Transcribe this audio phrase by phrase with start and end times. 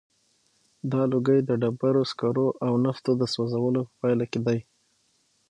[0.91, 4.59] دا لوګی د ډبرو سکرو او نفتو د سوځولو په پایله کې دی.